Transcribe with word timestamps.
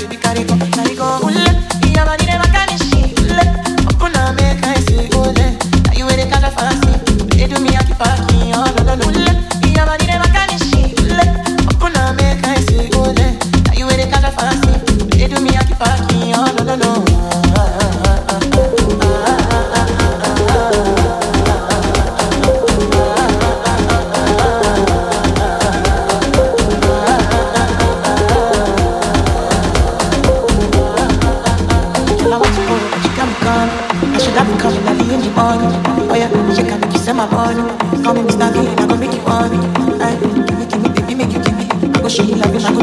baby 0.00 0.16
carico, 0.16 0.56
carico, 0.74 1.20
ule, 1.22 1.44
y 1.82 1.92
ya 1.92 2.04
va 2.04 2.16
ni 2.16 2.26
de 2.26 2.38
vaca. 2.38 2.59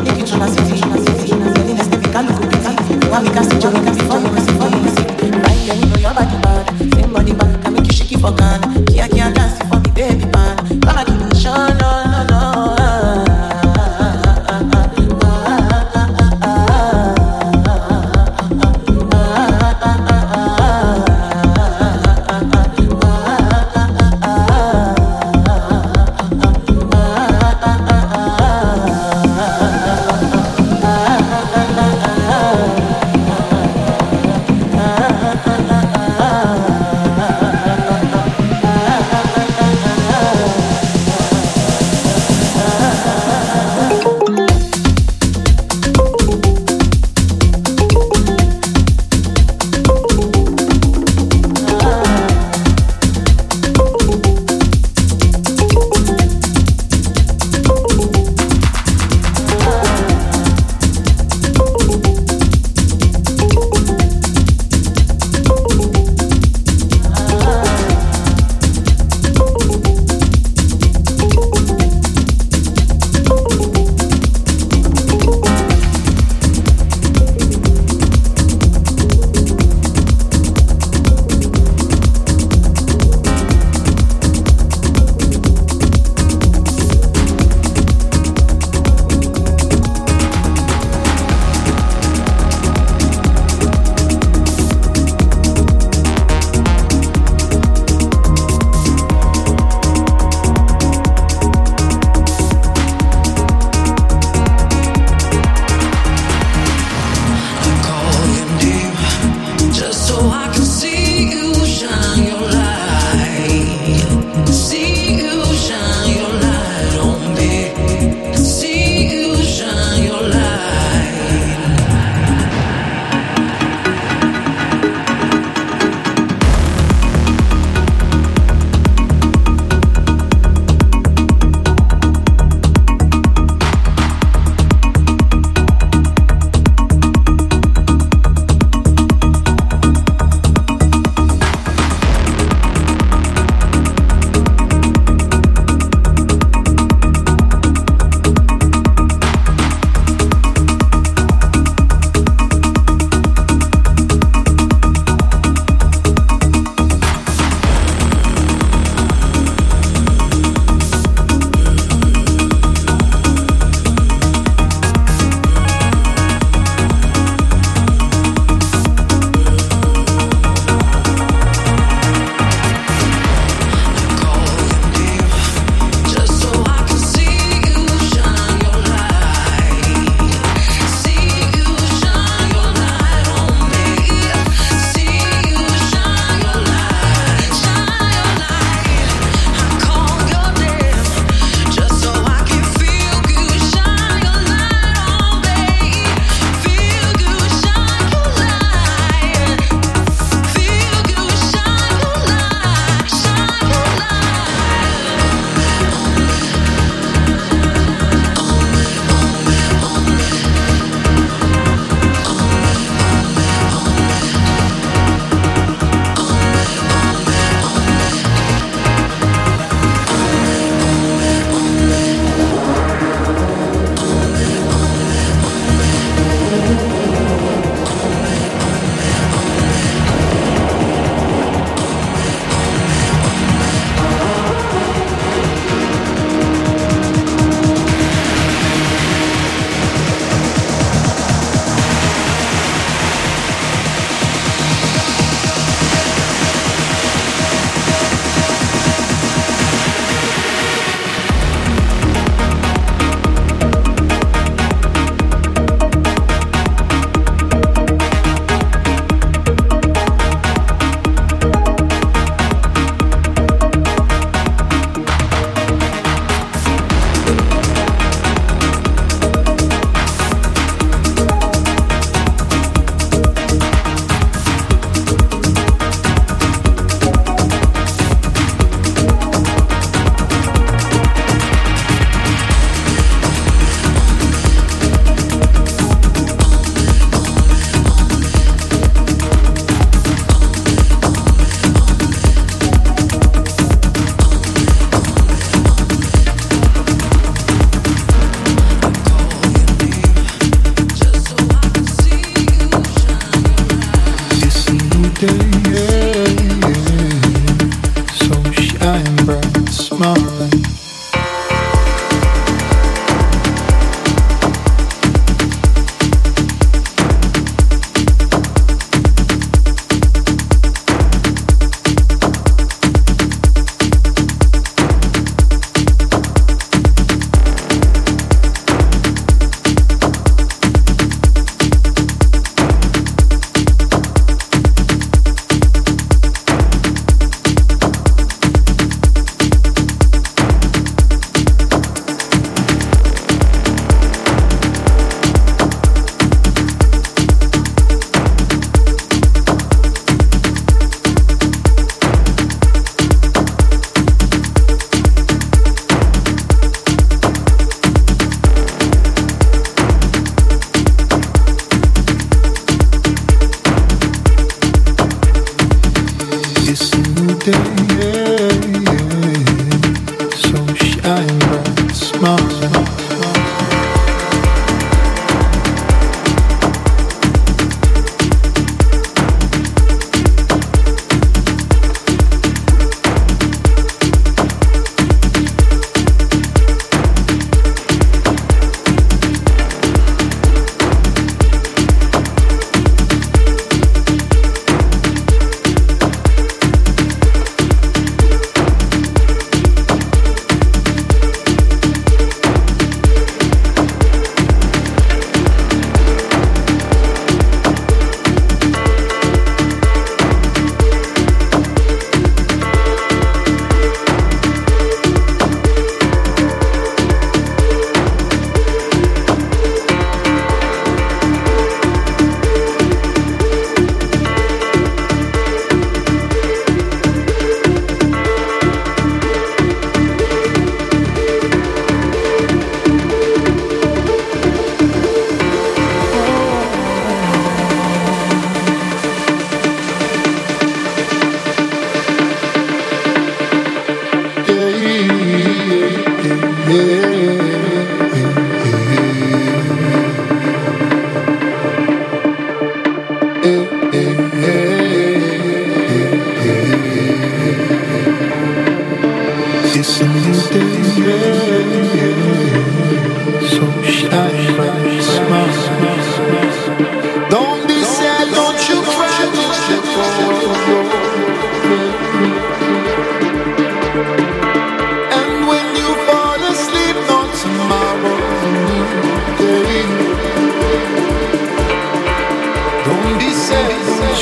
If 0.09 0.19
you 0.19 0.96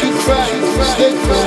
you 0.01 0.11
cry, 0.19 0.49
stay 0.93 1.13
cry. 1.25 1.44